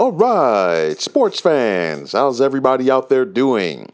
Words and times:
All 0.00 0.12
right, 0.12 0.98
sports 0.98 1.40
fans, 1.40 2.12
how's 2.12 2.40
everybody 2.40 2.90
out 2.90 3.10
there 3.10 3.26
doing? 3.26 3.92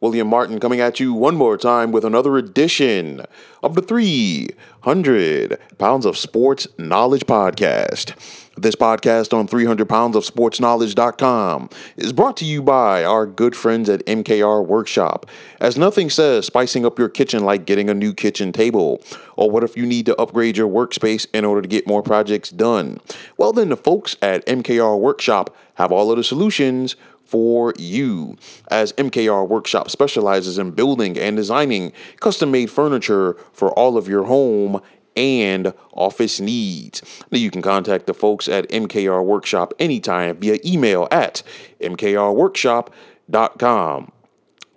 William 0.00 0.28
Martin 0.28 0.58
coming 0.58 0.80
at 0.80 0.98
you 0.98 1.12
one 1.12 1.36
more 1.36 1.58
time 1.58 1.92
with 1.92 2.06
another 2.06 2.38
edition 2.38 3.20
of 3.62 3.74
the 3.74 3.82
300 3.82 5.58
Pounds 5.76 6.06
of 6.06 6.16
Sports 6.16 6.66
Knowledge 6.78 7.26
Podcast. 7.26 8.14
This 8.56 8.74
podcast 8.74 9.36
on 9.36 9.46
300 9.46 9.88
pounds 9.88 10.16
of 10.16 10.24
sportsknowledge.com 10.24 11.70
is 11.96 12.12
brought 12.12 12.36
to 12.38 12.44
you 12.44 12.62
by 12.62 13.04
our 13.04 13.26
good 13.26 13.54
friends 13.54 13.88
at 13.88 14.04
MKR 14.06 14.66
Workshop. 14.66 15.26
As 15.60 15.78
nothing 15.78 16.10
says 16.10 16.46
spicing 16.46 16.84
up 16.84 16.98
your 16.98 17.08
kitchen 17.08 17.44
like 17.44 17.64
getting 17.64 17.88
a 17.88 17.94
new 17.94 18.12
kitchen 18.12 18.52
table. 18.52 19.02
Or 19.36 19.50
what 19.50 19.64
if 19.64 19.76
you 19.76 19.86
need 19.86 20.06
to 20.06 20.16
upgrade 20.16 20.56
your 20.56 20.68
workspace 20.68 21.26
in 21.32 21.44
order 21.44 21.62
to 21.62 21.68
get 21.68 21.86
more 21.86 22.02
projects 22.02 22.50
done? 22.50 23.00
Well, 23.36 23.52
then 23.52 23.68
the 23.68 23.76
folks 23.76 24.16
at 24.20 24.44
MKR 24.46 24.98
Workshop 24.98 25.56
have 25.74 25.92
all 25.92 26.10
of 26.10 26.18
the 26.18 26.24
solutions 26.24 26.96
for 27.30 27.72
you. 27.78 28.36
As 28.68 28.92
MKR 28.94 29.46
Workshop 29.48 29.88
specializes 29.88 30.58
in 30.58 30.72
building 30.72 31.16
and 31.16 31.36
designing 31.36 31.92
custom 32.18 32.50
made 32.50 32.70
furniture 32.70 33.36
for 33.52 33.70
all 33.78 33.96
of 33.96 34.08
your 34.08 34.24
home 34.24 34.80
and 35.14 35.72
office 35.92 36.40
needs. 36.40 37.02
Now 37.30 37.38
you 37.38 37.52
can 37.52 37.62
contact 37.62 38.08
the 38.08 38.14
folks 38.14 38.48
at 38.48 38.68
MKR 38.68 39.24
Workshop 39.24 39.72
anytime 39.78 40.38
via 40.38 40.58
email 40.64 41.06
at 41.12 41.44
mkrworkshop.com. 41.80 44.12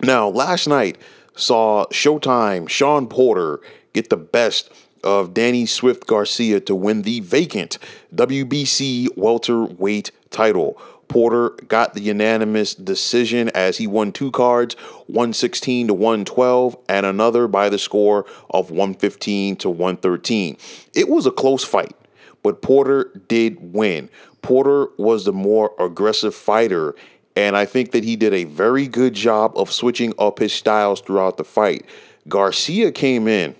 Now, 0.00 0.28
last 0.28 0.68
night 0.68 0.96
saw 1.34 1.86
Showtime 1.86 2.68
Shawn 2.68 3.08
Porter 3.08 3.58
get 3.92 4.10
the 4.10 4.16
best 4.16 4.70
of 5.02 5.34
Danny 5.34 5.66
Swift 5.66 6.06
Garcia 6.06 6.60
to 6.60 6.72
win 6.74 7.02
the 7.02 7.20
vacant 7.20 7.78
WBC 8.14 9.08
welterweight 9.16 10.12
title. 10.30 10.80
Porter 11.14 11.50
got 11.68 11.94
the 11.94 12.00
unanimous 12.00 12.74
decision 12.74 13.48
as 13.50 13.78
he 13.78 13.86
won 13.86 14.10
two 14.10 14.32
cards, 14.32 14.74
116 15.06 15.86
to 15.86 15.94
112, 15.94 16.76
and 16.88 17.06
another 17.06 17.46
by 17.46 17.68
the 17.68 17.78
score 17.78 18.26
of 18.50 18.72
115 18.72 19.54
to 19.54 19.70
113. 19.70 20.56
It 20.92 21.08
was 21.08 21.24
a 21.24 21.30
close 21.30 21.62
fight, 21.62 21.94
but 22.42 22.62
Porter 22.62 23.12
did 23.28 23.72
win. 23.72 24.10
Porter 24.42 24.88
was 24.98 25.24
the 25.24 25.32
more 25.32 25.72
aggressive 25.78 26.34
fighter, 26.34 26.96
and 27.36 27.56
I 27.56 27.64
think 27.64 27.92
that 27.92 28.02
he 28.02 28.16
did 28.16 28.34
a 28.34 28.42
very 28.42 28.88
good 28.88 29.14
job 29.14 29.52
of 29.56 29.70
switching 29.70 30.14
up 30.18 30.40
his 30.40 30.52
styles 30.52 31.00
throughout 31.00 31.36
the 31.36 31.44
fight. 31.44 31.86
Garcia 32.26 32.90
came 32.90 33.28
in 33.28 33.54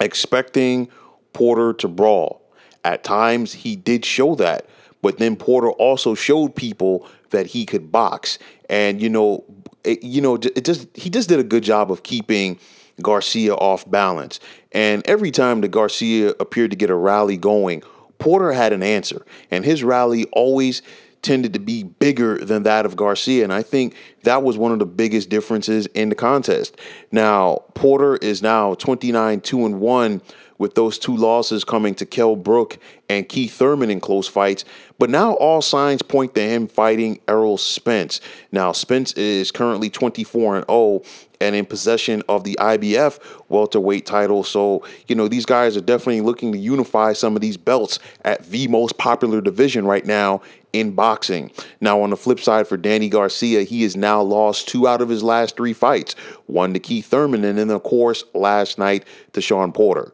expecting 0.00 0.88
Porter 1.32 1.72
to 1.74 1.86
brawl. 1.86 2.42
At 2.82 3.04
times, 3.04 3.52
he 3.52 3.76
did 3.76 4.04
show 4.04 4.34
that. 4.34 4.66
But 5.04 5.18
then 5.18 5.36
Porter 5.36 5.70
also 5.72 6.14
showed 6.14 6.56
people 6.56 7.06
that 7.28 7.48
he 7.48 7.66
could 7.66 7.92
box, 7.92 8.38
and 8.70 9.02
you 9.02 9.10
know, 9.10 9.44
it, 9.84 10.02
you 10.02 10.22
know, 10.22 10.36
it 10.36 10.64
just 10.64 10.88
he 10.96 11.10
just 11.10 11.28
did 11.28 11.38
a 11.38 11.44
good 11.44 11.62
job 11.62 11.92
of 11.92 12.02
keeping 12.02 12.58
Garcia 13.02 13.54
off 13.54 13.88
balance. 13.90 14.40
And 14.72 15.06
every 15.06 15.30
time 15.30 15.60
the 15.60 15.68
Garcia 15.68 16.30
appeared 16.40 16.70
to 16.70 16.76
get 16.78 16.88
a 16.88 16.94
rally 16.94 17.36
going, 17.36 17.82
Porter 18.18 18.52
had 18.52 18.72
an 18.72 18.82
answer, 18.82 19.26
and 19.50 19.62
his 19.62 19.84
rally 19.84 20.24
always 20.32 20.80
tended 21.20 21.52
to 21.52 21.58
be 21.58 21.82
bigger 21.82 22.38
than 22.38 22.62
that 22.62 22.86
of 22.86 22.96
Garcia. 22.96 23.44
And 23.44 23.52
I 23.52 23.60
think 23.60 23.94
that 24.22 24.42
was 24.42 24.56
one 24.56 24.72
of 24.72 24.78
the 24.78 24.86
biggest 24.86 25.28
differences 25.28 25.84
in 25.88 26.08
the 26.08 26.14
contest. 26.14 26.78
Now, 27.12 27.64
Porter 27.74 28.16
is 28.16 28.40
now 28.40 28.72
29 28.72 29.42
2 29.42 29.66
and 29.66 29.80
1 29.80 30.22
with 30.56 30.74
those 30.74 30.98
two 30.98 31.16
losses 31.16 31.64
coming 31.64 31.94
to 31.96 32.06
Kell 32.06 32.36
Brook 32.36 32.78
and 33.08 33.28
Keith 33.28 33.52
Thurman 33.52 33.90
in 33.90 34.00
close 34.00 34.28
fights. 34.28 34.64
But 34.98 35.10
now 35.10 35.34
all 35.34 35.60
signs 35.62 36.02
point 36.02 36.34
to 36.34 36.40
him 36.40 36.68
fighting 36.68 37.20
Errol 37.28 37.58
Spence. 37.58 38.20
Now, 38.52 38.72
Spence 38.72 39.12
is 39.14 39.50
currently 39.50 39.90
24 39.90 40.56
and 40.56 40.66
0 40.66 41.02
and 41.40 41.54
in 41.54 41.66
possession 41.66 42.22
of 42.28 42.44
the 42.44 42.56
IBF 42.60 43.18
welterweight 43.48 44.06
title. 44.06 44.44
So, 44.44 44.84
you 45.06 45.14
know, 45.14 45.28
these 45.28 45.44
guys 45.44 45.76
are 45.76 45.82
definitely 45.82 46.22
looking 46.22 46.52
to 46.52 46.58
unify 46.58 47.12
some 47.12 47.34
of 47.34 47.42
these 47.42 47.56
belts 47.56 47.98
at 48.24 48.46
the 48.46 48.68
most 48.68 48.96
popular 48.98 49.40
division 49.40 49.84
right 49.84 50.06
now 50.06 50.40
in 50.72 50.92
boxing. 50.92 51.50
Now, 51.80 52.00
on 52.02 52.10
the 52.10 52.16
flip 52.16 52.40
side 52.40 52.66
for 52.66 52.76
Danny 52.76 53.08
Garcia, 53.08 53.62
he 53.62 53.82
has 53.82 53.96
now 53.96 54.22
lost 54.22 54.68
two 54.68 54.88
out 54.88 55.02
of 55.02 55.08
his 55.08 55.22
last 55.22 55.56
three 55.56 55.72
fights 55.72 56.14
one 56.46 56.72
to 56.74 56.80
Keith 56.80 57.06
Thurman, 57.06 57.44
and 57.44 57.58
then, 57.58 57.70
of 57.70 57.82
course, 57.82 58.24
last 58.34 58.78
night 58.78 59.04
to 59.32 59.40
Shawn 59.40 59.72
Porter. 59.72 60.12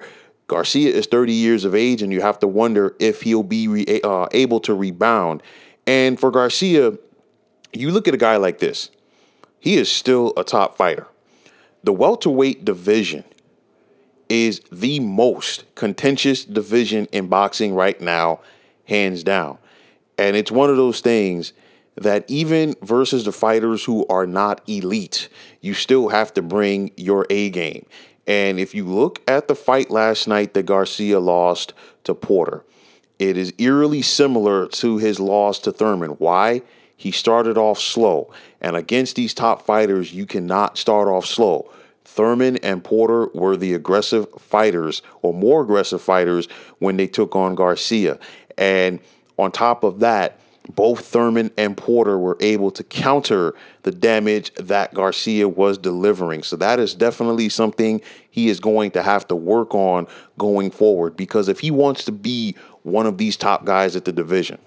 Garcia 0.50 0.92
is 0.92 1.06
30 1.06 1.32
years 1.32 1.64
of 1.64 1.76
age, 1.76 2.02
and 2.02 2.12
you 2.12 2.22
have 2.22 2.40
to 2.40 2.48
wonder 2.48 2.96
if 2.98 3.22
he'll 3.22 3.44
be 3.44 3.68
re- 3.68 4.00
uh, 4.02 4.26
able 4.32 4.58
to 4.58 4.74
rebound. 4.74 5.44
And 5.86 6.18
for 6.18 6.32
Garcia, 6.32 6.98
you 7.72 7.92
look 7.92 8.08
at 8.08 8.14
a 8.14 8.18
guy 8.18 8.36
like 8.36 8.58
this, 8.58 8.90
he 9.60 9.76
is 9.76 9.90
still 9.90 10.32
a 10.36 10.42
top 10.42 10.76
fighter. 10.76 11.06
The 11.84 11.92
welterweight 11.92 12.64
division 12.64 13.22
is 14.28 14.60
the 14.72 14.98
most 14.98 15.72
contentious 15.76 16.44
division 16.44 17.06
in 17.12 17.28
boxing 17.28 17.72
right 17.72 18.00
now, 18.00 18.40
hands 18.86 19.22
down. 19.22 19.56
And 20.18 20.34
it's 20.34 20.50
one 20.50 20.68
of 20.68 20.76
those 20.76 21.00
things 21.00 21.52
that 21.94 22.24
even 22.26 22.74
versus 22.82 23.24
the 23.24 23.32
fighters 23.32 23.84
who 23.84 24.04
are 24.08 24.26
not 24.26 24.62
elite, 24.66 25.28
you 25.60 25.74
still 25.74 26.08
have 26.08 26.34
to 26.34 26.42
bring 26.42 26.90
your 26.96 27.24
A 27.30 27.50
game. 27.50 27.86
And 28.30 28.60
if 28.60 28.76
you 28.76 28.84
look 28.84 29.20
at 29.26 29.48
the 29.48 29.56
fight 29.56 29.90
last 29.90 30.28
night 30.28 30.54
that 30.54 30.64
Garcia 30.64 31.18
lost 31.18 31.72
to 32.04 32.14
Porter, 32.14 32.62
it 33.18 33.36
is 33.36 33.52
eerily 33.58 34.02
similar 34.02 34.68
to 34.68 34.98
his 34.98 35.18
loss 35.18 35.58
to 35.58 35.72
Thurman. 35.72 36.10
Why? 36.10 36.62
He 36.96 37.10
started 37.10 37.58
off 37.58 37.80
slow. 37.80 38.32
And 38.60 38.76
against 38.76 39.16
these 39.16 39.34
top 39.34 39.62
fighters, 39.62 40.14
you 40.14 40.26
cannot 40.26 40.78
start 40.78 41.08
off 41.08 41.26
slow. 41.26 41.72
Thurman 42.04 42.58
and 42.58 42.84
Porter 42.84 43.26
were 43.34 43.56
the 43.56 43.74
aggressive 43.74 44.28
fighters, 44.38 45.02
or 45.22 45.34
more 45.34 45.62
aggressive 45.62 46.00
fighters, 46.00 46.46
when 46.78 46.98
they 46.98 47.08
took 47.08 47.34
on 47.34 47.56
Garcia. 47.56 48.16
And 48.56 49.00
on 49.40 49.50
top 49.50 49.82
of 49.82 49.98
that, 50.00 50.39
both 50.70 51.04
Thurman 51.06 51.50
and 51.56 51.76
Porter 51.76 52.18
were 52.18 52.36
able 52.40 52.70
to 52.72 52.84
counter 52.84 53.54
the 53.82 53.90
damage 53.90 54.52
that 54.54 54.94
Garcia 54.94 55.48
was 55.48 55.78
delivering. 55.78 56.42
So 56.42 56.56
that 56.56 56.78
is 56.78 56.94
definitely 56.94 57.48
something 57.48 58.00
he 58.30 58.48
is 58.48 58.60
going 58.60 58.92
to 58.92 59.02
have 59.02 59.26
to 59.28 59.36
work 59.36 59.74
on 59.74 60.06
going 60.38 60.70
forward 60.70 61.16
because 61.16 61.48
if 61.48 61.60
he 61.60 61.70
wants 61.70 62.04
to 62.04 62.12
be 62.12 62.56
one 62.82 63.06
of 63.06 63.18
these 63.18 63.36
top 63.36 63.64
guys 63.64 63.96
at 63.96 64.04
the 64.04 64.12
division, 64.12 64.58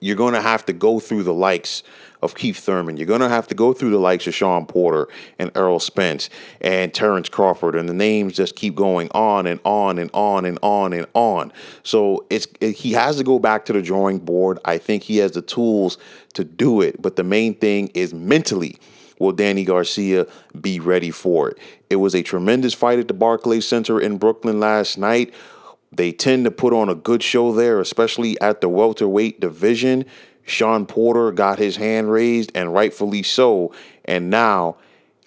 you're 0.00 0.16
going 0.16 0.34
to 0.34 0.40
have 0.40 0.66
to 0.66 0.72
go 0.72 1.00
through 1.00 1.22
the 1.22 1.34
likes 1.34 1.82
of 2.22 2.34
Keith 2.34 2.58
Thurman. 2.58 2.96
You're 2.96 3.06
going 3.06 3.20
to 3.20 3.28
have 3.28 3.46
to 3.48 3.54
go 3.54 3.72
through 3.72 3.90
the 3.90 3.98
likes 3.98 4.26
of 4.26 4.34
Shawn 4.34 4.66
Porter 4.66 5.08
and 5.38 5.50
Errol 5.54 5.80
Spence 5.80 6.30
and 6.60 6.92
Terrence 6.92 7.28
Crawford, 7.28 7.74
and 7.74 7.88
the 7.88 7.94
names 7.94 8.34
just 8.34 8.56
keep 8.56 8.74
going 8.74 9.08
on 9.12 9.46
and 9.46 9.60
on 9.64 9.98
and 9.98 10.10
on 10.12 10.44
and 10.44 10.58
on 10.62 10.92
and 10.92 11.06
on. 11.14 11.52
So 11.82 12.26
it's 12.30 12.46
it, 12.60 12.72
he 12.72 12.92
has 12.92 13.16
to 13.16 13.24
go 13.24 13.38
back 13.38 13.64
to 13.66 13.72
the 13.72 13.82
drawing 13.82 14.18
board. 14.18 14.58
I 14.64 14.78
think 14.78 15.04
he 15.04 15.18
has 15.18 15.32
the 15.32 15.42
tools 15.42 15.98
to 16.34 16.44
do 16.44 16.80
it, 16.80 17.00
but 17.00 17.16
the 17.16 17.24
main 17.24 17.54
thing 17.54 17.88
is 17.94 18.12
mentally. 18.12 18.78
Will 19.18 19.32
Danny 19.32 19.64
Garcia 19.64 20.26
be 20.60 20.78
ready 20.78 21.10
for 21.10 21.48
it? 21.48 21.58
It 21.88 21.96
was 21.96 22.14
a 22.14 22.22
tremendous 22.22 22.74
fight 22.74 22.98
at 22.98 23.08
the 23.08 23.14
Barclays 23.14 23.66
Center 23.66 23.98
in 23.98 24.18
Brooklyn 24.18 24.60
last 24.60 24.98
night. 24.98 25.32
They 25.96 26.12
tend 26.12 26.44
to 26.44 26.50
put 26.50 26.74
on 26.74 26.88
a 26.88 26.94
good 26.94 27.22
show 27.22 27.52
there, 27.52 27.80
especially 27.80 28.38
at 28.40 28.60
the 28.60 28.68
welterweight 28.68 29.40
division. 29.40 30.04
Shawn 30.44 30.86
Porter 30.86 31.32
got 31.32 31.58
his 31.58 31.76
hand 31.76 32.10
raised, 32.10 32.52
and 32.54 32.72
rightfully 32.72 33.22
so. 33.22 33.72
And 34.04 34.28
now, 34.28 34.76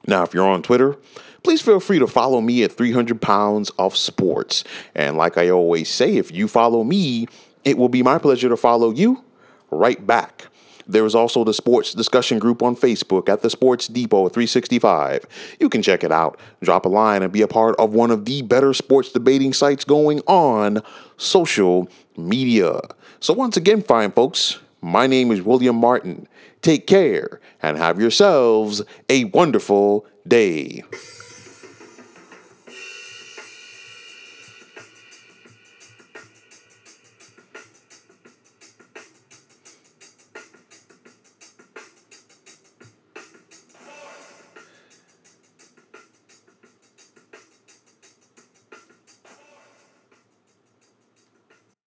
Now 0.07 0.23
if 0.25 0.33
you're 0.35 0.47
on 0.47 0.63
Twitter, 0.63 0.97
please 1.43 1.63
feel 1.63 1.81
free 1.81 1.99
to 1.99 2.07
follow 2.07 2.41
me 2.41 2.63
at 2.65 2.73
300 2.73 3.23
Pounds 3.23 3.71
of 3.79 3.97
Sports. 3.97 4.65
And 4.95 5.17
like 5.17 5.39
I 5.39 5.49
always 5.49 5.89
say, 5.89 6.17
if 6.17 6.31
you 6.33 6.49
follow 6.49 6.83
me, 6.85 7.27
it 7.65 7.79
will 7.79 7.89
be 7.89 8.03
my 8.03 8.19
pleasure 8.19 8.49
to 8.49 8.57
follow 8.57 8.91
you 8.91 9.25
right 9.71 10.05
back. 10.07 10.47
There 10.87 11.05
is 11.07 11.15
also 11.15 11.45
the 11.45 11.55
sports 11.55 11.95
discussion 11.95 12.39
group 12.39 12.63
on 12.63 12.77
Facebook 12.77 13.29
at 13.29 13.43
the 13.43 13.51
Sports 13.51 13.89
Depot 13.89 14.29
365. 14.29 15.27
You 15.59 15.69
can 15.69 15.83
check 15.83 16.05
it 16.05 16.13
out, 16.13 16.39
drop 16.63 16.85
a 16.85 16.89
line, 16.89 17.23
and 17.23 17.33
be 17.33 17.43
a 17.43 17.49
part 17.49 17.77
of 17.79 17.93
one 17.93 18.11
of 18.11 18.25
the 18.25 18.43
better 18.43 18.75
sports 18.75 19.13
debating 19.13 19.53
sites 19.53 19.85
going 19.85 20.21
on 20.27 20.83
social 21.17 21.89
media. 22.17 22.81
So, 23.21 23.35
once 23.35 23.57
again, 23.57 23.83
fine 23.83 24.13
folks, 24.13 24.59
my 24.81 25.07
name 25.07 25.31
is 25.31 25.43
William 25.43 25.77
Martin. 25.77 26.27
Take 26.63 26.87
care 26.87 27.41
and 27.63 27.77
have 27.79 28.01
yourselves 28.01 28.83
a 29.09 29.25
wonderful 29.25 30.07
day. 30.27 30.83